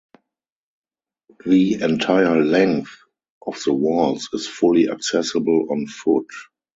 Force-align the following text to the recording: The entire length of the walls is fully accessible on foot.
The 1.45 1.75
entire 1.83 2.43
length 2.43 2.89
of 3.45 3.59
the 3.63 3.73
walls 3.75 4.29
is 4.33 4.47
fully 4.47 4.89
accessible 4.89 5.67
on 5.69 5.85
foot. 5.85 6.25